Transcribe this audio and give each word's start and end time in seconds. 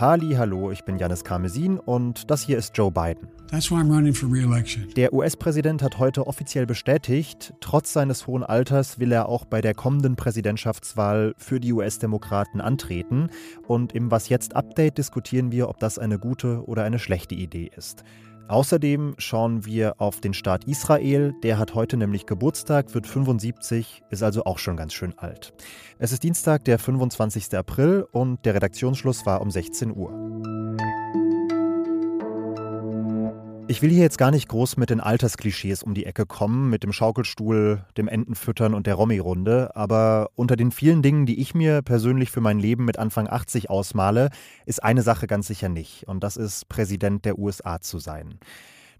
Halli, 0.00 0.34
hallo, 0.34 0.72
ich 0.72 0.84
bin 0.84 0.98
Janis 0.98 1.22
Karmesin 1.22 1.78
und 1.78 2.32
das 2.32 2.42
hier 2.42 2.58
ist 2.58 2.76
Joe 2.76 2.90
Biden. 2.90 3.28
Der 4.96 5.12
US-Präsident 5.12 5.82
hat 5.84 5.98
heute 6.00 6.26
offiziell 6.26 6.66
bestätigt, 6.66 7.54
trotz 7.60 7.92
seines 7.92 8.26
hohen 8.26 8.42
Alters 8.42 8.98
will 8.98 9.12
er 9.12 9.28
auch 9.28 9.44
bei 9.44 9.60
der 9.60 9.74
kommenden 9.74 10.16
Präsidentschaftswahl 10.16 11.34
für 11.36 11.60
die 11.60 11.72
US-Demokraten 11.72 12.60
antreten. 12.60 13.28
Und 13.68 13.92
im 13.92 14.10
Was 14.10 14.30
jetzt 14.30 14.56
Update 14.56 14.98
diskutieren 14.98 15.52
wir, 15.52 15.68
ob 15.68 15.78
das 15.78 15.96
eine 15.96 16.18
gute 16.18 16.64
oder 16.64 16.82
eine 16.82 16.98
schlechte 16.98 17.36
Idee 17.36 17.70
ist. 17.76 18.02
Außerdem 18.50 19.14
schauen 19.16 19.64
wir 19.64 20.00
auf 20.00 20.20
den 20.20 20.34
Staat 20.34 20.64
Israel. 20.64 21.32
Der 21.44 21.56
hat 21.56 21.76
heute 21.76 21.96
nämlich 21.96 22.26
Geburtstag, 22.26 22.92
wird 22.94 23.06
75, 23.06 24.02
ist 24.10 24.24
also 24.24 24.42
auch 24.42 24.58
schon 24.58 24.76
ganz 24.76 24.92
schön 24.92 25.16
alt. 25.16 25.52
Es 26.00 26.10
ist 26.10 26.24
Dienstag, 26.24 26.64
der 26.64 26.80
25. 26.80 27.56
April 27.56 28.04
und 28.10 28.44
der 28.44 28.54
Redaktionsschluss 28.56 29.24
war 29.24 29.40
um 29.40 29.52
16 29.52 29.96
Uhr. 29.96 30.10
Ich 33.70 33.82
will 33.82 33.90
hier 33.90 34.02
jetzt 34.02 34.18
gar 34.18 34.32
nicht 34.32 34.48
groß 34.48 34.78
mit 34.78 34.90
den 34.90 34.98
Altersklischees 34.98 35.84
um 35.84 35.94
die 35.94 36.04
Ecke 36.04 36.26
kommen, 36.26 36.70
mit 36.70 36.82
dem 36.82 36.92
Schaukelstuhl, 36.92 37.84
dem 37.96 38.08
Entenfüttern 38.08 38.74
und 38.74 38.88
der 38.88 38.96
Romy-Runde, 38.96 39.76
aber 39.76 40.30
unter 40.34 40.56
den 40.56 40.72
vielen 40.72 41.02
Dingen, 41.02 41.24
die 41.24 41.40
ich 41.40 41.54
mir 41.54 41.80
persönlich 41.80 42.32
für 42.32 42.40
mein 42.40 42.58
Leben 42.58 42.84
mit 42.84 42.98
Anfang 42.98 43.28
80 43.28 43.70
ausmale, 43.70 44.30
ist 44.66 44.82
eine 44.82 45.02
Sache 45.02 45.28
ganz 45.28 45.46
sicher 45.46 45.68
nicht, 45.68 46.08
und 46.08 46.24
das 46.24 46.36
ist 46.36 46.68
Präsident 46.68 47.24
der 47.24 47.38
USA 47.38 47.80
zu 47.80 48.00
sein. 48.00 48.40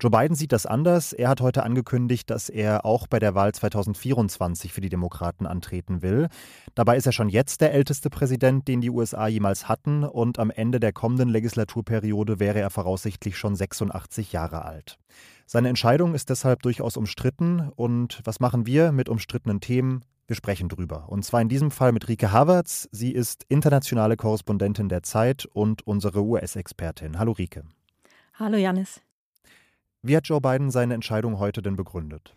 Joe 0.03 0.11
Biden 0.11 0.35
sieht 0.35 0.53
das 0.53 0.65
anders. 0.65 1.13
Er 1.13 1.29
hat 1.29 1.43
heute 1.43 1.63
angekündigt, 1.63 2.31
dass 2.31 2.49
er 2.49 2.87
auch 2.87 3.07
bei 3.07 3.19
der 3.19 3.35
Wahl 3.35 3.53
2024 3.53 4.73
für 4.73 4.81
die 4.81 4.89
Demokraten 4.89 5.47
antreten 5.47 6.01
will. 6.01 6.29
Dabei 6.75 6.97
ist 6.97 7.05
er 7.05 7.13
schon 7.13 7.29
jetzt 7.29 7.61
der 7.61 7.75
älteste 7.75 8.09
Präsident, 8.09 8.67
den 8.67 8.81
die 8.81 8.89
USA 8.89 9.29
jemals 9.29 9.69
hatten, 9.69 10.05
und 10.05 10.39
am 10.39 10.51
Ende 10.51 10.81
der 10.81 10.95
kommenden 10.95 11.29
Legislaturperiode 11.29 12.41
wäre 12.41 12.61
er 12.61 12.71
voraussichtlich 12.71 13.37
schon 13.37 13.55
86 13.55 14.33
Jahre 14.33 14.65
alt. 14.65 14.97
Seine 15.45 15.69
Entscheidung 15.69 16.15
ist 16.15 16.31
deshalb 16.31 16.63
durchaus 16.63 16.97
umstritten. 16.97 17.71
Und 17.77 18.23
was 18.25 18.41
machen 18.41 18.65
wir 18.65 18.93
mit 18.93 19.11
umstrittenen 19.11 19.61
Themen? 19.61 20.07
Wir 20.27 20.37
sprechen 20.37 20.71
drüber. 20.71 21.11
Und 21.11 21.27
zwar 21.27 21.43
in 21.43 21.51
diesem 21.51 21.71
Fall 21.71 21.93
mit 21.93 22.09
Rike 22.09 22.33
Havertz. 22.33 22.89
Sie 22.91 23.13
ist 23.13 23.45
internationale 23.49 24.17
Korrespondentin 24.17 24.89
der 24.89 25.03
Zeit 25.03 25.45
und 25.45 25.87
unsere 25.87 26.23
US-Expertin. 26.23 27.19
Hallo 27.19 27.33
Rike. 27.33 27.65
Hallo 28.39 28.57
Janis. 28.57 29.03
Wie 30.03 30.17
hat 30.17 30.29
Joe 30.29 30.41
Biden 30.41 30.71
seine 30.71 30.95
Entscheidung 30.95 31.39
heute 31.39 31.61
denn 31.61 31.77
begründet? 31.77 32.35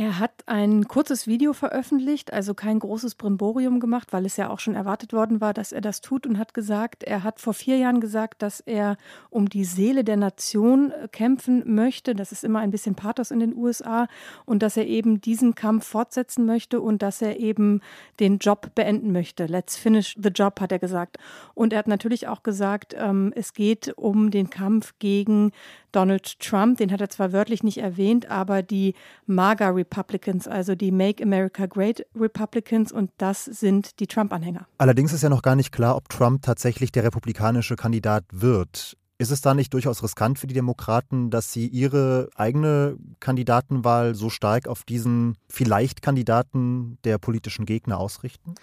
Er 0.00 0.20
hat 0.20 0.44
ein 0.46 0.86
kurzes 0.86 1.26
Video 1.26 1.52
veröffentlicht, 1.52 2.32
also 2.32 2.54
kein 2.54 2.78
großes 2.78 3.16
Brimborium 3.16 3.80
gemacht, 3.80 4.12
weil 4.12 4.26
es 4.26 4.36
ja 4.36 4.48
auch 4.48 4.60
schon 4.60 4.76
erwartet 4.76 5.12
worden 5.12 5.40
war, 5.40 5.52
dass 5.52 5.72
er 5.72 5.80
das 5.80 6.00
tut 6.00 6.24
und 6.24 6.38
hat 6.38 6.54
gesagt, 6.54 7.02
er 7.02 7.24
hat 7.24 7.40
vor 7.40 7.52
vier 7.52 7.78
Jahren 7.78 7.98
gesagt, 7.98 8.42
dass 8.42 8.60
er 8.60 8.96
um 9.28 9.48
die 9.48 9.64
Seele 9.64 10.04
der 10.04 10.16
Nation 10.16 10.92
äh, 10.92 11.08
kämpfen 11.08 11.74
möchte. 11.74 12.14
Das 12.14 12.30
ist 12.30 12.44
immer 12.44 12.60
ein 12.60 12.70
bisschen 12.70 12.94
Pathos 12.94 13.32
in 13.32 13.40
den 13.40 13.56
USA 13.56 14.06
und 14.44 14.62
dass 14.62 14.76
er 14.76 14.86
eben 14.86 15.20
diesen 15.20 15.56
Kampf 15.56 15.88
fortsetzen 15.88 16.46
möchte 16.46 16.80
und 16.80 17.02
dass 17.02 17.20
er 17.20 17.40
eben 17.40 17.80
den 18.20 18.38
Job 18.38 18.76
beenden 18.76 19.10
möchte. 19.10 19.46
Let's 19.46 19.76
finish 19.76 20.14
the 20.16 20.28
job, 20.28 20.60
hat 20.60 20.70
er 20.70 20.78
gesagt. 20.78 21.16
Und 21.54 21.72
er 21.72 21.80
hat 21.80 21.88
natürlich 21.88 22.28
auch 22.28 22.44
gesagt, 22.44 22.94
ähm, 22.96 23.32
es 23.34 23.52
geht 23.52 23.94
um 23.96 24.30
den 24.30 24.48
Kampf 24.48 24.94
gegen 25.00 25.50
Donald 25.92 26.38
Trump. 26.40 26.78
Den 26.78 26.92
hat 26.92 27.00
er 27.00 27.10
zwar 27.10 27.32
wörtlich 27.32 27.62
nicht 27.62 27.78
erwähnt, 27.78 28.30
aber 28.30 28.62
die 28.62 28.94
MAGA 29.26 29.70
Republicans, 29.88 30.46
also 30.46 30.74
die 30.74 30.90
Make 30.90 31.22
America 31.22 31.66
Great 31.66 32.04
Republicans, 32.14 32.92
und 32.92 33.10
das 33.18 33.44
sind 33.44 33.98
die 34.00 34.06
Trump-Anhänger. 34.06 34.66
Allerdings 34.78 35.12
ist 35.12 35.22
ja 35.22 35.28
noch 35.28 35.42
gar 35.42 35.56
nicht 35.56 35.72
klar, 35.72 35.96
ob 35.96 36.08
Trump 36.08 36.42
tatsächlich 36.42 36.92
der 36.92 37.04
republikanische 37.04 37.76
Kandidat 37.76 38.24
wird. 38.30 38.96
Ist 39.20 39.32
es 39.32 39.40
da 39.40 39.54
nicht 39.54 39.74
durchaus 39.74 40.02
riskant 40.04 40.38
für 40.38 40.46
die 40.46 40.54
Demokraten, 40.54 41.30
dass 41.30 41.52
sie 41.52 41.66
ihre 41.66 42.28
eigene 42.36 42.96
Kandidatenwahl 43.18 44.14
so 44.14 44.30
stark 44.30 44.68
auf 44.68 44.84
diesen 44.84 45.36
vielleicht 45.48 46.02
Kandidaten 46.02 46.98
der 47.02 47.18
politischen 47.18 47.66
Gegner 47.66 47.98
ausrichten? 47.98 48.54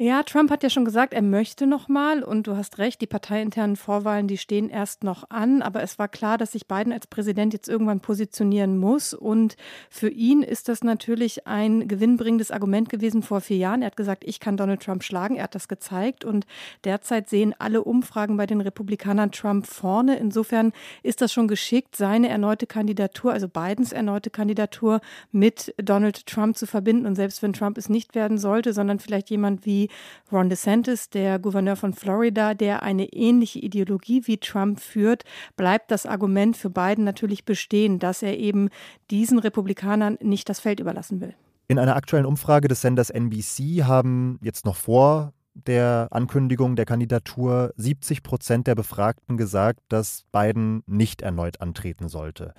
Ja, 0.00 0.22
Trump 0.22 0.52
hat 0.52 0.62
ja 0.62 0.70
schon 0.70 0.84
gesagt, 0.84 1.12
er 1.12 1.22
möchte 1.22 1.66
noch 1.66 1.88
mal. 1.88 2.22
Und 2.22 2.46
du 2.46 2.56
hast 2.56 2.78
recht, 2.78 3.00
die 3.00 3.08
parteiinternen 3.08 3.74
Vorwahlen, 3.74 4.28
die 4.28 4.38
stehen 4.38 4.70
erst 4.70 5.02
noch 5.02 5.28
an, 5.28 5.60
aber 5.60 5.82
es 5.82 5.98
war 5.98 6.06
klar, 6.06 6.38
dass 6.38 6.52
sich 6.52 6.68
Biden 6.68 6.92
als 6.92 7.08
Präsident 7.08 7.52
jetzt 7.52 7.68
irgendwann 7.68 7.98
positionieren 7.98 8.78
muss. 8.78 9.12
Und 9.12 9.56
für 9.90 10.08
ihn 10.08 10.44
ist 10.44 10.68
das 10.68 10.84
natürlich 10.84 11.48
ein 11.48 11.88
gewinnbringendes 11.88 12.52
Argument 12.52 12.90
gewesen 12.90 13.24
vor 13.24 13.40
vier 13.40 13.56
Jahren. 13.56 13.82
Er 13.82 13.86
hat 13.86 13.96
gesagt, 13.96 14.22
ich 14.24 14.38
kann 14.38 14.56
Donald 14.56 14.84
Trump 14.84 15.02
schlagen, 15.02 15.34
er 15.34 15.42
hat 15.42 15.56
das 15.56 15.66
gezeigt. 15.66 16.24
Und 16.24 16.46
derzeit 16.84 17.28
sehen 17.28 17.52
alle 17.58 17.82
Umfragen 17.82 18.36
bei 18.36 18.46
den 18.46 18.60
Republikanern 18.60 19.32
Trump 19.32 19.66
vorne. 19.66 20.16
Insofern 20.16 20.72
ist 21.02 21.22
das 21.22 21.32
schon 21.32 21.48
geschickt, 21.48 21.96
seine 21.96 22.28
erneute 22.28 22.68
Kandidatur, 22.68 23.32
also 23.32 23.48
Bidens 23.48 23.90
erneute 23.90 24.30
Kandidatur 24.30 25.00
mit 25.32 25.74
Donald 25.76 26.24
Trump 26.28 26.56
zu 26.56 26.68
verbinden. 26.68 27.04
Und 27.04 27.16
selbst 27.16 27.42
wenn 27.42 27.52
Trump 27.52 27.76
es 27.76 27.88
nicht 27.88 28.14
werden 28.14 28.38
sollte, 28.38 28.72
sondern 28.72 29.00
vielleicht 29.00 29.28
jemand 29.28 29.66
wie 29.66 29.87
Ron 30.30 30.48
DeSantis, 30.48 31.10
der 31.10 31.38
Gouverneur 31.38 31.76
von 31.76 31.92
Florida, 31.92 32.54
der 32.54 32.82
eine 32.82 33.12
ähnliche 33.12 33.58
Ideologie 33.58 34.22
wie 34.26 34.38
Trump 34.38 34.80
führt, 34.80 35.24
bleibt 35.56 35.90
das 35.90 36.06
Argument 36.06 36.56
für 36.56 36.70
Biden 36.70 37.04
natürlich 37.04 37.44
bestehen, 37.44 37.98
dass 37.98 38.22
er 38.22 38.38
eben 38.38 38.68
diesen 39.10 39.38
Republikanern 39.38 40.18
nicht 40.20 40.48
das 40.48 40.60
Feld 40.60 40.80
überlassen 40.80 41.20
will. 41.20 41.34
In 41.68 41.78
einer 41.78 41.96
aktuellen 41.96 42.26
Umfrage 42.26 42.68
des 42.68 42.80
Senders 42.80 43.10
NBC 43.10 43.84
haben 43.84 44.38
jetzt 44.42 44.64
noch 44.64 44.76
vor 44.76 45.32
der 45.66 46.08
Ankündigung 46.10 46.76
der 46.76 46.86
Kandidatur 46.86 47.72
70 47.76 48.22
Prozent 48.22 48.66
der 48.66 48.74
Befragten 48.74 49.36
gesagt, 49.36 49.80
dass 49.88 50.24
Biden 50.32 50.82
nicht 50.86 51.22
erneut 51.22 51.60
antreten 51.60 52.08
sollte. 52.08 52.54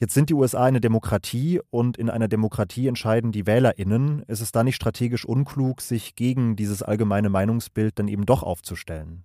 Jetzt 0.00 0.14
sind 0.14 0.30
die 0.30 0.34
USA 0.34 0.64
eine 0.64 0.80
Demokratie 0.80 1.60
und 1.70 1.96
in 1.96 2.08
einer 2.08 2.28
Demokratie 2.28 2.86
entscheiden 2.86 3.32
die 3.32 3.48
WählerInnen. 3.48 4.22
Ist 4.28 4.40
es 4.40 4.52
da 4.52 4.62
nicht 4.62 4.76
strategisch 4.76 5.24
unklug, 5.24 5.80
sich 5.80 6.14
gegen 6.14 6.54
dieses 6.54 6.84
allgemeine 6.84 7.30
Meinungsbild 7.30 7.98
dann 7.98 8.06
eben 8.06 8.24
doch 8.24 8.44
aufzustellen? 8.44 9.24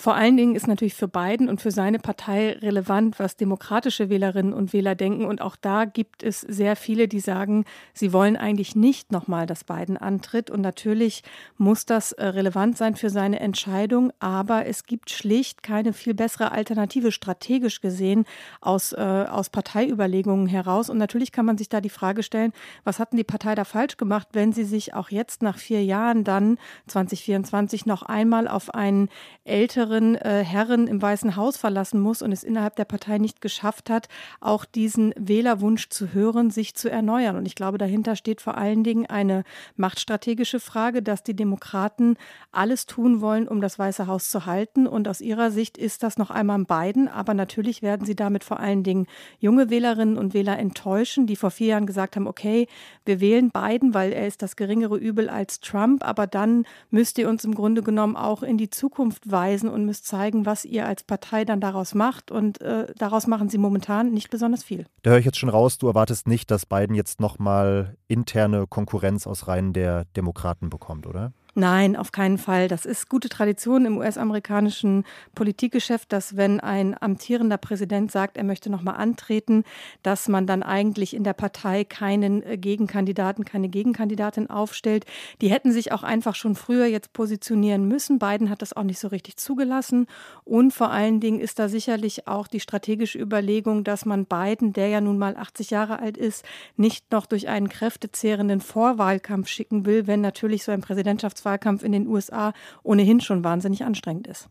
Vor 0.00 0.14
allen 0.14 0.38
Dingen 0.38 0.54
ist 0.54 0.66
natürlich 0.66 0.94
für 0.94 1.08
Biden 1.08 1.50
und 1.50 1.60
für 1.60 1.70
seine 1.70 1.98
Partei 1.98 2.52
relevant, 2.52 3.18
was 3.18 3.36
demokratische 3.36 4.08
Wählerinnen 4.08 4.54
und 4.54 4.72
Wähler 4.72 4.94
denken. 4.94 5.26
Und 5.26 5.42
auch 5.42 5.56
da 5.56 5.84
gibt 5.84 6.22
es 6.22 6.40
sehr 6.40 6.74
viele, 6.74 7.06
die 7.06 7.20
sagen, 7.20 7.66
sie 7.92 8.14
wollen 8.14 8.38
eigentlich 8.38 8.74
nicht 8.74 9.12
nochmal, 9.12 9.44
dass 9.44 9.62
Biden 9.62 9.98
antritt. 9.98 10.50
Und 10.50 10.62
natürlich 10.62 11.22
muss 11.58 11.84
das 11.84 12.12
äh, 12.12 12.24
relevant 12.28 12.78
sein 12.78 12.96
für 12.96 13.10
seine 13.10 13.40
Entscheidung. 13.40 14.10
Aber 14.20 14.64
es 14.64 14.84
gibt 14.84 15.10
schlicht 15.10 15.62
keine 15.62 15.92
viel 15.92 16.14
bessere 16.14 16.52
Alternative 16.52 17.12
strategisch 17.12 17.82
gesehen 17.82 18.24
aus, 18.62 18.94
äh, 18.94 18.96
aus 18.96 19.50
Parteiüberlegungen 19.50 20.46
heraus. 20.46 20.88
Und 20.88 20.96
natürlich 20.96 21.30
kann 21.30 21.44
man 21.44 21.58
sich 21.58 21.68
da 21.68 21.82
die 21.82 21.90
Frage 21.90 22.22
stellen, 22.22 22.54
was 22.84 23.00
hatten 23.00 23.18
die 23.18 23.24
Partei 23.24 23.54
da 23.54 23.64
falsch 23.64 23.98
gemacht, 23.98 24.28
wenn 24.32 24.54
sie 24.54 24.64
sich 24.64 24.94
auch 24.94 25.10
jetzt 25.10 25.42
nach 25.42 25.58
vier 25.58 25.84
Jahren 25.84 26.24
dann 26.24 26.56
2024 26.86 27.84
noch 27.84 28.00
einmal 28.00 28.48
auf 28.48 28.74
einen 28.74 29.10
älteren 29.44 29.89
älteren 29.90 30.14
äh, 30.14 30.44
Herren 30.44 30.86
im 30.86 31.02
Weißen 31.02 31.34
Haus 31.34 31.56
verlassen 31.56 32.00
muss 32.00 32.22
und 32.22 32.30
es 32.30 32.44
innerhalb 32.44 32.76
der 32.76 32.84
Partei 32.84 33.18
nicht 33.18 33.40
geschafft 33.40 33.90
hat, 33.90 34.08
auch 34.40 34.64
diesen 34.64 35.12
Wählerwunsch 35.18 35.88
zu 35.88 36.12
hören, 36.12 36.50
sich 36.50 36.74
zu 36.74 36.88
erneuern. 36.88 37.36
Und 37.36 37.46
ich 37.46 37.56
glaube, 37.56 37.76
dahinter 37.76 38.14
steht 38.14 38.40
vor 38.40 38.56
allen 38.56 38.84
Dingen 38.84 39.06
eine 39.06 39.42
machtstrategische 39.76 40.60
Frage, 40.60 41.02
dass 41.02 41.24
die 41.24 41.34
Demokraten 41.34 42.16
alles 42.52 42.86
tun 42.86 43.20
wollen, 43.20 43.48
um 43.48 43.60
das 43.60 43.78
Weiße 43.78 44.06
Haus 44.06 44.30
zu 44.30 44.46
halten. 44.46 44.86
Und 44.86 45.08
aus 45.08 45.20
ihrer 45.20 45.50
Sicht 45.50 45.76
ist 45.76 46.04
das 46.04 46.18
noch 46.18 46.30
einmal 46.30 46.64
Biden. 46.64 47.08
Aber 47.08 47.34
natürlich 47.34 47.82
werden 47.82 48.06
sie 48.06 48.14
damit 48.14 48.44
vor 48.44 48.60
allen 48.60 48.82
Dingen 48.82 49.06
junge 49.38 49.70
Wählerinnen 49.70 50.18
und 50.18 50.34
Wähler 50.34 50.58
enttäuschen, 50.58 51.26
die 51.26 51.36
vor 51.36 51.50
vier 51.50 51.68
Jahren 51.68 51.86
gesagt 51.86 52.16
haben, 52.16 52.26
okay, 52.26 52.68
wir 53.04 53.20
wählen 53.20 53.50
Biden, 53.50 53.94
weil 53.94 54.12
er 54.12 54.26
ist 54.26 54.42
das 54.42 54.56
geringere 54.56 54.96
Übel 54.96 55.28
als 55.28 55.60
Trump. 55.60 56.04
Aber 56.06 56.26
dann 56.26 56.64
müsst 56.90 57.18
ihr 57.18 57.28
uns 57.28 57.44
im 57.44 57.54
Grunde 57.54 57.82
genommen 57.82 58.16
auch 58.16 58.42
in 58.42 58.58
die 58.58 58.70
Zukunft 58.70 59.30
weisen 59.30 59.69
und 59.70 59.84
müsst 59.84 60.06
zeigen, 60.06 60.46
was 60.46 60.64
ihr 60.64 60.86
als 60.86 61.02
Partei 61.02 61.44
dann 61.44 61.60
daraus 61.60 61.94
macht. 61.94 62.30
Und 62.30 62.60
äh, 62.60 62.86
daraus 62.96 63.26
machen 63.26 63.48
sie 63.48 63.58
momentan 63.58 64.12
nicht 64.12 64.30
besonders 64.30 64.62
viel. 64.62 64.86
Da 65.02 65.10
höre 65.10 65.18
ich 65.18 65.24
jetzt 65.24 65.38
schon 65.38 65.48
raus, 65.48 65.78
du 65.78 65.86
erwartest 65.86 66.28
nicht, 66.28 66.50
dass 66.50 66.66
Biden 66.66 66.94
jetzt 66.94 67.20
nochmal 67.20 67.96
interne 68.08 68.66
Konkurrenz 68.66 69.26
aus 69.26 69.48
Reihen 69.48 69.72
der 69.72 70.04
Demokraten 70.16 70.70
bekommt, 70.70 71.06
oder? 71.06 71.32
Nein, 71.54 71.96
auf 71.96 72.12
keinen 72.12 72.38
Fall. 72.38 72.68
Das 72.68 72.86
ist 72.86 73.08
gute 73.08 73.28
Tradition 73.28 73.84
im 73.84 73.98
US-amerikanischen 73.98 75.04
Politikgeschäft, 75.34 76.12
dass 76.12 76.36
wenn 76.36 76.60
ein 76.60 76.96
amtierender 77.00 77.58
Präsident 77.58 78.12
sagt, 78.12 78.36
er 78.36 78.44
möchte 78.44 78.70
noch 78.70 78.82
mal 78.82 78.92
antreten, 78.92 79.64
dass 80.04 80.28
man 80.28 80.46
dann 80.46 80.62
eigentlich 80.62 81.14
in 81.14 81.24
der 81.24 81.32
Partei 81.32 81.82
keinen 81.82 82.42
äh, 82.44 82.56
Gegenkandidaten, 82.56 83.44
keine 83.44 83.68
Gegenkandidatin 83.68 84.48
aufstellt. 84.48 85.06
Die 85.40 85.50
hätten 85.50 85.72
sich 85.72 85.90
auch 85.90 86.04
einfach 86.04 86.36
schon 86.36 86.54
früher 86.54 86.86
jetzt 86.86 87.12
positionieren 87.12 87.88
müssen. 87.88 88.20
Biden 88.20 88.48
hat 88.48 88.62
das 88.62 88.72
auch 88.72 88.84
nicht 88.84 89.00
so 89.00 89.08
richtig 89.08 89.36
zugelassen. 89.36 90.06
Und 90.44 90.72
vor 90.72 90.90
allen 90.90 91.18
Dingen 91.18 91.40
ist 91.40 91.58
da 91.58 91.68
sicherlich 91.68 92.28
auch 92.28 92.46
die 92.46 92.60
strategische 92.60 93.18
Überlegung, 93.18 93.82
dass 93.82 94.04
man 94.04 94.24
Biden, 94.24 94.72
der 94.72 94.88
ja 94.88 95.00
nun 95.00 95.18
mal 95.18 95.36
80 95.36 95.70
Jahre 95.70 95.98
alt 95.98 96.16
ist, 96.16 96.44
nicht 96.76 97.10
noch 97.10 97.26
durch 97.26 97.48
einen 97.48 97.68
kräftezehrenden 97.68 98.60
Vorwahlkampf 98.60 99.48
schicken 99.48 99.84
will, 99.84 100.06
wenn 100.06 100.20
natürlich 100.20 100.62
so 100.62 100.70
ein 100.70 100.80
Präsidentschafts 100.80 101.39
Präsidentschaftswahlkampf 101.40 101.82
in 101.82 101.92
den 101.92 102.06
USA 102.06 102.52
ohnehin 102.82 103.20
schon 103.20 103.44
wahnsinnig 103.44 103.84
anstrengend 103.84 104.26
ist. 104.26 104.48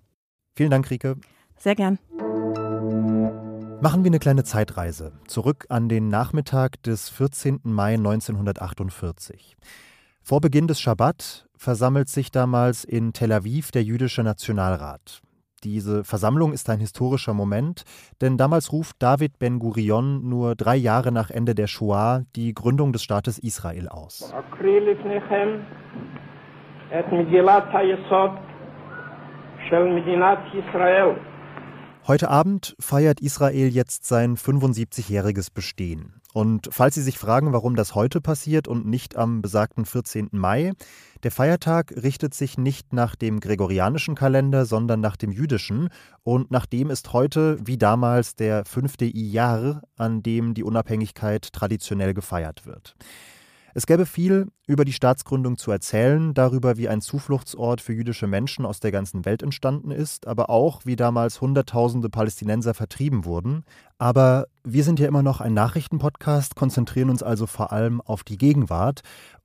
Vielen 0.56 0.72
Dank, 0.72 0.90
Rike. 0.90 1.16
Sehr 1.58 1.76
gern. 1.76 2.00
Machen 3.82 4.04
wir 4.04 4.10
eine 4.10 4.20
kleine 4.20 4.44
Zeitreise 4.44 5.14
zurück 5.28 5.66
an 5.70 5.88
den 5.88 6.10
Nachmittag 6.10 6.84
des 6.84 7.10
14. 7.10 7.62
Mai 7.64 7.94
1948. 7.94 9.56
Vor 10.22 10.42
Beginn 10.42 10.68
des 10.68 10.82
Schabbat 10.82 11.48
versammelt 11.56 12.10
sich 12.10 12.32
damals 12.32 12.84
in 12.84 13.14
Tel 13.14 13.32
Aviv 13.32 13.72
der 13.72 13.84
jüdische 13.84 14.22
Nationalrat. 14.22 15.22
Diese 15.64 16.04
Versammlung 16.04 16.54
ist 16.54 16.70
ein 16.70 16.80
historischer 16.80 17.34
Moment, 17.34 17.84
denn 18.22 18.38
damals 18.38 18.72
ruft 18.72 18.96
David 19.00 19.40
Ben-Gurion 19.40 20.28
nur 20.28 20.56
drei 20.56 20.76
Jahre 20.76 21.12
nach 21.12 21.30
Ende 21.30 21.54
der 21.54 21.68
Shoah 21.68 22.24
die 22.36 22.54
Gründung 22.54 22.94
des 22.94 23.04
Staates 23.04 23.40
Israel 23.40 23.90
aus. 23.90 24.34
את 26.99 27.13
מגילת 27.13 27.65
היסוד 27.73 28.31
של 29.69 29.85
מדינת 29.85 30.39
ישראל. 30.55 31.09
Heute 32.07 32.29
Abend 32.29 32.77
feiert 32.79 33.21
Israel 33.21 33.69
jetzt 33.69 34.05
sein 34.07 34.37
75-jähriges 34.37 35.51
Bestehen. 35.51 36.21
Und 36.35 36.69
falls 36.71 36.97
Sie 36.97 37.01
sich 37.01 37.17
fragen, 37.17 37.55
warum 37.55 37.77
das 37.77 37.95
heute 37.95 38.21
passiert 38.21 38.69
und 38.69 38.85
nicht 38.87 39.17
am 39.17 39.41
besagten 39.41 39.87
14. 39.87 40.29
Mai, 40.33 40.73
der 41.23 41.31
Feiertag 41.31 41.95
richtet 42.03 42.35
sich 42.35 42.59
nicht 42.59 42.93
nach 42.93 43.15
dem 43.15 43.41
gregorianischen 43.41 44.17
Kalender, 44.17 44.67
sondern 44.67 45.01
nach 45.01 45.17
dem 45.17 45.33
jüdischen. 45.33 45.89
Und 46.25 46.51
nach 46.51 46.67
dem 46.67 46.91
ist 46.91 47.15
heute, 47.15 47.57
wie 47.65 47.79
damals, 47.79 48.35
der 48.35 48.67
fünfte 48.67 49.07
Iyar, 49.07 49.81
an 49.97 50.23
dem 50.23 50.53
die 50.53 50.65
Unabhängigkeit 50.65 51.53
traditionell 51.55 52.13
gefeiert 52.13 52.67
wird. 52.67 52.97
Es 53.73 53.87
gäbe 53.87 54.05
viel 54.05 54.49
über 54.70 54.86
die 54.86 54.94
Staatsgründung 54.94 55.58
zu 55.58 55.72
erzählen, 55.72 56.36
darüber, 56.36 56.78
wie 56.78 56.88
ein 56.88 57.02
Zufluchtsort 57.02 57.82
für 57.82 57.92
jüdische 57.94 58.28
Menschen 58.28 58.68
aus 58.68 58.80
der 58.80 58.92
ganzen 58.92 59.26
Welt 59.26 59.42
entstanden 59.42 59.90
ist, 59.90 60.28
aber 60.28 60.52
auch, 60.52 60.86
wie 60.86 60.96
damals 60.96 61.42
Hunderttausende 61.42 62.08
Palästinenser 62.08 62.76
vertrieben 62.76 63.26
wurden. 63.26 63.64
Aber 63.98 64.46
wir 64.64 64.84
sind 64.84 65.00
ja 65.00 65.08
immer 65.08 65.24
noch 65.24 65.42
ein 65.42 65.56
Nachrichtenpodcast, 65.56 66.56
konzentrieren 66.56 67.10
uns 67.10 67.24
also 67.24 67.48
vor 67.48 67.72
allem 67.72 68.00
auf 68.00 68.24
die 68.24 68.38
Gegenwart. 68.38 69.02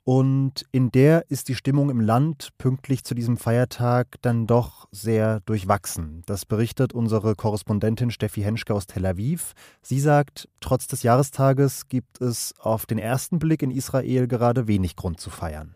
Und 0.06 0.66
in 0.70 0.92
der 0.92 1.30
ist 1.30 1.48
die 1.48 1.54
Stimmung 1.54 1.88
im 1.88 1.98
Land 1.98 2.50
pünktlich 2.58 3.04
zu 3.04 3.14
diesem 3.14 3.38
Feiertag 3.38 4.16
dann 4.20 4.46
doch 4.46 4.86
sehr 4.92 5.40
durchwachsen. 5.40 6.22
Das 6.26 6.44
berichtet 6.44 6.92
unsere 6.92 7.34
Korrespondentin 7.34 8.10
Steffi 8.10 8.42
Henschke 8.42 8.74
aus 8.74 8.86
Tel 8.86 9.06
Aviv. 9.06 9.54
Sie 9.80 9.98
sagt, 9.98 10.46
trotz 10.60 10.86
des 10.86 11.02
Jahrestages 11.02 11.88
gibt 11.88 12.20
es 12.20 12.52
auf 12.58 12.84
den 12.84 12.98
ersten 12.98 13.38
Blick 13.38 13.62
in 13.62 13.70
Israel 13.70 14.28
gerade 14.28 14.68
wenig 14.68 14.94
Grund 14.94 15.13
zu 15.16 15.30
feiern. 15.30 15.74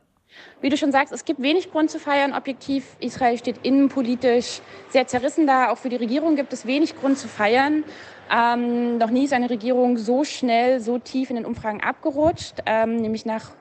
Wie 0.61 0.69
du 0.69 0.77
schon 0.77 0.93
sagst, 0.93 1.13
es 1.13 1.25
gibt 1.25 1.41
wenig 1.41 1.71
Grund 1.71 1.91
zu 1.91 1.99
feiern. 1.99 2.35
Objektiv, 2.35 2.97
Israel 3.01 3.39
steht 3.39 3.59
innenpolitisch 3.65 4.61
sehr 4.91 5.07
zerrissen 5.07 5.47
da. 5.47 5.71
Auch 5.71 5.79
für 5.79 5.89
die 5.89 5.97
Regierung 5.97 6.37
gibt 6.37 6.53
es 6.53 6.67
wenig 6.67 6.97
Grund 6.97 7.19
zu 7.19 7.29
feiern. 7.29 7.85
Ähm, 8.31 8.99
noch 8.99 9.11
nie 9.11 9.25
ist 9.25 9.33
eine 9.33 9.51
Regierung 9.51 9.97
so 9.97 10.25
schnell, 10.25 10.81
so 10.81 10.99
tief 10.99 11.31
in 11.31 11.37
den 11.37 11.47
Umfragen 11.47 11.81
abgerutscht, 11.81 12.57
ähm, 12.67 12.97
nämlich 12.97 13.25
nach 13.25 13.53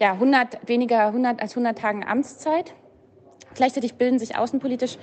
ja, 0.00 0.12
100, 0.12 0.66
weniger 0.68 1.06
100 1.06 1.42
als 1.42 1.52
100 1.52 1.78
Tagen 1.78 2.04
Amtszeit. 2.04 2.74
Gleichzeitig 3.54 3.94
bilden 3.94 4.18
sich 4.18 4.36
außenpolitisch 4.36 4.98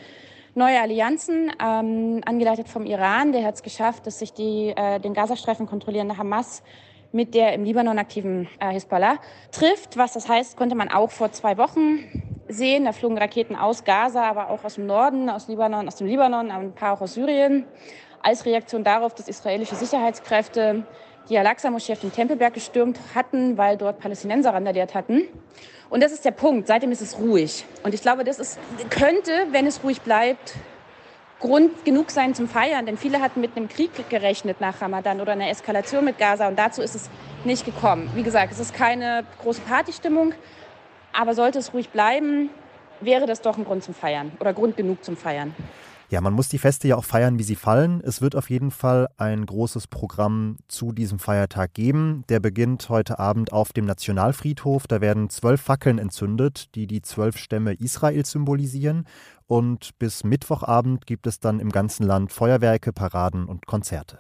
neue 0.56 0.82
Allianzen, 0.82 1.52
ähm, 1.62 2.22
angeleitet 2.26 2.68
vom 2.68 2.86
Iran. 2.86 3.32
Der 3.32 3.46
hat 3.46 3.56
es 3.56 3.64
geschafft, 3.64 4.08
dass 4.08 4.20
sich 4.20 4.34
die 4.34 4.74
äh, 4.76 5.00
den 5.00 5.14
Gazastreifen 5.14 5.66
kontrollierende 5.66 6.18
Hamas 6.18 6.64
mit 7.12 7.34
der 7.34 7.54
im 7.54 7.64
Libanon 7.64 8.00
aktiven 8.00 8.48
äh, 8.60 8.72
Hisbollah 8.72 9.20
trifft. 9.52 9.98
Was 9.98 10.14
das 10.14 10.30
heißt, 10.30 10.58
konnte 10.58 10.76
man 10.76 10.90
auch 10.90 11.12
vor 11.12 11.32
zwei 11.32 11.58
Wochen 11.58 12.00
sehen. 12.48 12.86
Da 12.86 12.92
flogen 12.92 13.18
Raketen 13.18 13.56
aus 13.56 13.84
Gaza, 13.84 14.24
aber 14.24 14.50
auch 14.50 14.64
aus 14.64 14.76
dem 14.76 14.86
Norden, 14.86 15.30
aus 15.30 15.48
Libanon, 15.48 15.88
aus 15.88 15.98
dem 15.98 16.08
Libanon, 16.08 16.52
ein 16.52 16.74
paar 16.74 16.94
auch 16.94 17.02
aus 17.02 17.16
Syrien. 17.16 17.66
Als 18.22 18.46
Reaktion 18.46 18.84
darauf, 18.84 19.16
dass 19.16 19.28
israelische 19.28 19.76
Sicherheitskräfte 19.76 20.86
die 21.30 21.38
Al-Aqsa-Moschee 21.38 21.94
auf 21.94 22.02
den 22.02 22.12
Tempelberg 22.12 22.54
gestürmt 22.54 23.00
hatten, 23.16 23.58
weil 23.58 23.78
dort 23.78 24.00
Palästinenser 24.00 24.54
randaliert 24.54 24.94
hatten. 24.94 25.24
Und 25.90 26.02
das 26.02 26.12
ist 26.12 26.24
der 26.24 26.32
Punkt. 26.32 26.68
Seitdem 26.68 26.92
ist 26.92 27.02
es 27.02 27.20
ruhig. 27.20 27.66
Und 27.84 27.94
ich 27.94 28.02
glaube, 28.02 28.24
das 28.24 28.40
ist, 28.40 28.60
könnte, 28.90 29.48
wenn 29.52 29.66
es 29.68 29.84
ruhig 29.84 30.02
bleibt, 30.02 30.56
Grund 31.42 31.84
genug 31.84 32.12
sein 32.12 32.34
zum 32.34 32.48
Feiern. 32.48 32.86
Denn 32.86 32.98
viele 32.98 33.20
hatten 33.20 33.42
mit 33.42 33.58
einem 33.58 33.68
Krieg 33.68 33.92
gerechnet 34.10 34.62
nach 34.62 34.80
Ramadan 34.82 35.20
oder 35.20 35.34
einer 35.34 35.50
Eskalation 35.50 36.06
mit 36.06 36.18
Gaza. 36.18 36.48
Und 36.48 36.58
dazu 36.58 36.82
ist 36.82 36.96
es 36.96 37.10
nicht 37.44 37.66
gekommen. 37.66 38.10
Wie 38.16 38.24
gesagt, 38.24 38.54
es 38.54 38.60
ist 38.60 38.74
keine 38.74 39.26
große 39.42 39.62
Partystimmung. 39.62 40.34
Aber 41.14 41.34
sollte 41.34 41.60
es 41.60 41.74
ruhig 41.74 41.90
bleiben, 41.90 42.50
wäre 43.02 43.26
das 43.26 43.42
doch 43.42 43.58
ein 43.58 43.66
Grund 43.66 43.84
zum 43.84 43.94
Feiern 43.94 44.32
oder 44.40 44.54
Grund 44.54 44.78
genug 44.78 45.04
zum 45.04 45.18
Feiern. 45.18 45.54
Ja, 46.12 46.20
man 46.20 46.34
muss 46.34 46.50
die 46.50 46.58
Feste 46.58 46.90
ja 46.90 46.98
auch 46.98 47.06
feiern, 47.06 47.40
wie 47.40 47.44
sie 47.44 47.56
fallen. 47.56 48.02
Es 48.02 48.22
wird 48.22 48.36
auf 48.36 48.50
jeden 48.50 48.70
Fall 48.70 49.08
ein 49.16 49.46
großes 49.46 49.88
Programm 49.88 50.58
zu 50.68 50.92
diesem 50.92 51.20
Feiertag 51.20 51.74
geben. 51.74 52.26
Der 52.28 52.42
beginnt 52.42 52.90
heute 52.90 53.18
Abend 53.18 53.54
auf 53.54 53.72
dem 53.72 53.86
Nationalfriedhof. 53.86 54.88
Da 54.88 55.00
werden 55.00 55.30
zwölf 55.30 55.62
Fackeln 55.62 56.00
entzündet, 56.00 56.76
die 56.76 56.86
die 56.86 57.02
zwölf 57.02 57.38
Stämme 57.38 57.76
Israels 57.76 58.30
symbolisieren. 58.30 59.06
Und 59.48 59.98
bis 60.00 60.26
Mittwochabend 60.26 61.08
gibt 61.08 61.28
es 61.28 61.40
dann 61.40 61.62
im 61.62 61.70
ganzen 61.70 62.06
Land 62.06 62.34
Feuerwerke, 62.34 62.92
Paraden 62.92 63.46
und 63.46 63.66
Konzerte. 63.66 64.20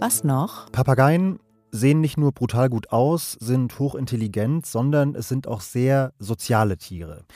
Was 0.00 0.24
noch? 0.24 0.72
Papageien 0.72 1.40
sehen 1.72 2.00
nicht 2.00 2.16
nur 2.16 2.32
brutal 2.32 2.70
gut 2.70 2.90
aus, 2.90 3.32
sind 3.32 3.78
hochintelligent, 3.78 4.64
sondern 4.64 5.14
es 5.14 5.28
sind 5.28 5.46
auch 5.46 5.60
sehr 5.60 6.14
soziale 6.18 6.78
Tiere. 6.78 7.26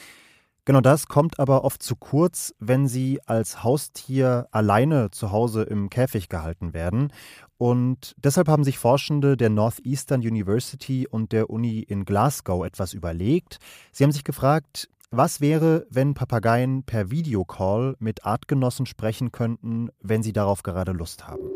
Genau 0.66 0.82
das 0.82 1.06
kommt 1.06 1.40
aber 1.40 1.64
oft 1.64 1.82
zu 1.82 1.96
kurz, 1.96 2.54
wenn 2.58 2.86
sie 2.86 3.20
als 3.26 3.64
Haustier 3.64 4.46
alleine 4.50 5.10
zu 5.10 5.32
Hause 5.32 5.62
im 5.62 5.88
Käfig 5.88 6.28
gehalten 6.28 6.74
werden. 6.74 7.12
Und 7.56 8.14
deshalb 8.18 8.48
haben 8.48 8.64
sich 8.64 8.78
Forschende 8.78 9.36
der 9.36 9.48
Northeastern 9.48 10.20
University 10.20 11.08
und 11.08 11.32
der 11.32 11.50
Uni 11.50 11.80
in 11.80 12.04
Glasgow 12.04 12.64
etwas 12.64 12.92
überlegt. 12.92 13.58
Sie 13.90 14.04
haben 14.04 14.12
sich 14.12 14.24
gefragt, 14.24 14.88
was 15.10 15.40
wäre, 15.40 15.86
wenn 15.90 16.14
Papageien 16.14 16.84
per 16.84 17.10
Videocall 17.10 17.96
mit 17.98 18.24
Artgenossen 18.24 18.86
sprechen 18.86 19.32
könnten, 19.32 19.88
wenn 20.00 20.22
sie 20.22 20.32
darauf 20.32 20.62
gerade 20.62 20.92
Lust 20.92 21.26
haben? 21.26 21.50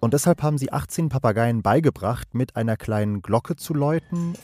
Und 0.00 0.14
deshalb 0.14 0.42
haben 0.42 0.58
sie 0.58 0.72
18 0.72 1.10
Papageien 1.10 1.62
beigebracht, 1.62 2.34
mit 2.34 2.56
einer 2.56 2.76
kleinen 2.76 3.22
Glocke 3.22 3.54
zu 3.54 3.72
läuten 3.72 4.34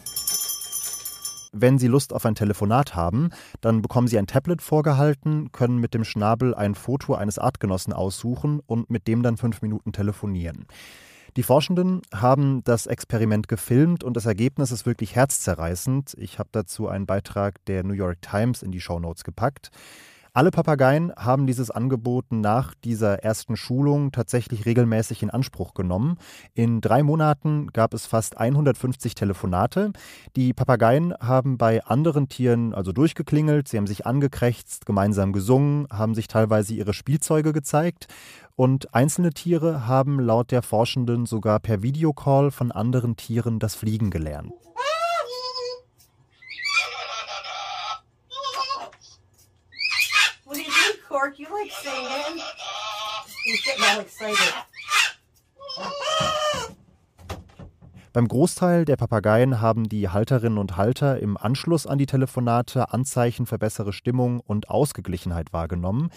wenn 1.52 1.78
Sie 1.78 1.86
Lust 1.86 2.12
auf 2.12 2.24
ein 2.26 2.34
Telefonat 2.34 2.94
haben, 2.94 3.30
dann 3.60 3.82
bekommen 3.82 4.08
Sie 4.08 4.18
ein 4.18 4.26
Tablet 4.26 4.62
vorgehalten, 4.62 5.50
können 5.52 5.78
mit 5.78 5.94
dem 5.94 6.04
Schnabel 6.04 6.54
ein 6.54 6.74
Foto 6.74 7.14
eines 7.14 7.38
Artgenossen 7.38 7.92
aussuchen 7.92 8.60
und 8.66 8.90
mit 8.90 9.08
dem 9.08 9.22
dann 9.22 9.36
fünf 9.36 9.62
Minuten 9.62 9.92
telefonieren. 9.92 10.66
Die 11.36 11.42
Forschenden 11.42 12.02
haben 12.12 12.64
das 12.64 12.86
Experiment 12.86 13.48
gefilmt 13.48 14.02
und 14.02 14.16
das 14.16 14.26
Ergebnis 14.26 14.72
ist 14.72 14.86
wirklich 14.86 15.14
herzzerreißend. 15.14 16.14
Ich 16.18 16.38
habe 16.38 16.48
dazu 16.52 16.88
einen 16.88 17.06
Beitrag 17.06 17.64
der 17.66 17.84
New 17.84 17.92
York 17.94 18.20
Times 18.22 18.62
in 18.62 18.72
die 18.72 18.80
Show 18.80 18.98
Notes 18.98 19.24
gepackt. 19.24 19.70
Alle 20.32 20.50
Papageien 20.50 21.12
haben 21.16 21.46
dieses 21.46 21.70
Angebot 21.70 22.26
nach 22.30 22.74
dieser 22.84 23.24
ersten 23.24 23.56
Schulung 23.56 24.12
tatsächlich 24.12 24.66
regelmäßig 24.66 25.22
in 25.22 25.30
Anspruch 25.30 25.74
genommen. 25.74 26.18
In 26.54 26.80
drei 26.80 27.02
Monaten 27.02 27.68
gab 27.72 27.94
es 27.94 28.06
fast 28.06 28.38
150 28.38 29.14
Telefonate. 29.14 29.92
Die 30.36 30.52
Papageien 30.52 31.14
haben 31.20 31.58
bei 31.58 31.84
anderen 31.84 32.28
Tieren 32.28 32.74
also 32.74 32.92
durchgeklingelt, 32.92 33.68
sie 33.68 33.78
haben 33.78 33.86
sich 33.86 34.06
angekrächzt, 34.06 34.86
gemeinsam 34.86 35.32
gesungen, 35.32 35.86
haben 35.90 36.14
sich 36.14 36.28
teilweise 36.28 36.74
ihre 36.74 36.92
Spielzeuge 36.92 37.52
gezeigt. 37.52 38.06
Und 38.54 38.94
einzelne 38.94 39.30
Tiere 39.30 39.86
haben 39.86 40.18
laut 40.20 40.50
der 40.50 40.62
Forschenden 40.62 41.26
sogar 41.26 41.60
per 41.60 41.82
Videocall 41.82 42.50
von 42.50 42.72
anderen 42.72 43.16
Tieren 43.16 43.58
das 43.60 43.76
Fliegen 43.76 44.10
gelernt. 44.10 44.52
Cork, 51.28 51.38
you 51.38 51.46
like 51.50 51.70
singing? 51.70 52.42
He's 53.44 53.62
getting 53.62 53.84
all 53.84 54.00
excited. 54.00 54.54
Beim 58.14 58.26
Großteil 58.26 58.84
der 58.84 58.96
Papageien 58.96 59.60
haben 59.60 59.88
die 59.88 60.08
Halterinnen 60.08 60.58
und 60.58 60.76
Halter 60.76 61.20
im 61.20 61.36
Anschluss 61.36 61.86
an 61.86 61.98
die 61.98 62.06
Telefonate 62.06 62.92
Anzeichen 62.92 63.44
für 63.46 63.58
bessere 63.58 63.92
Stimmung 63.92 64.40
und 64.40 64.70
Ausgeglichenheit 64.70 65.52
wahrgenommen. 65.52 66.10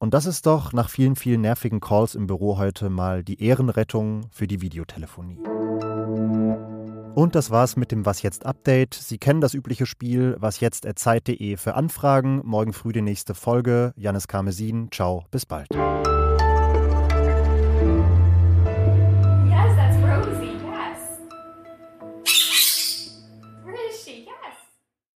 Und 0.00 0.12
das 0.12 0.26
ist 0.26 0.44
doch 0.44 0.72
nach 0.72 0.90
vielen, 0.90 1.16
vielen 1.16 1.40
nervigen 1.40 1.80
Calls 1.80 2.14
im 2.14 2.26
Büro 2.26 2.58
heute 2.58 2.90
mal 2.90 3.24
die 3.24 3.42
Ehrenrettung 3.42 4.28
für 4.30 4.46
die 4.46 4.60
Videotelefonie. 4.60 5.38
Und 7.18 7.34
das 7.34 7.50
war's 7.50 7.76
mit 7.76 7.90
dem 7.90 8.06
Was 8.06 8.22
jetzt 8.22 8.46
Update. 8.46 8.94
Sie 8.94 9.18
kennen 9.18 9.40
das 9.40 9.52
übliche 9.52 9.86
Spiel 9.86 10.36
wasjetzt@zeit.de 10.38 11.56
für 11.56 11.74
Anfragen. 11.74 12.42
Morgen 12.44 12.72
früh 12.72 12.92
die 12.92 13.02
nächste 13.02 13.34
Folge. 13.34 13.92
Janis 13.96 14.28
Karmesin. 14.28 14.86
Ciao, 14.92 15.24
bis 15.32 15.44
bald. 15.44 15.66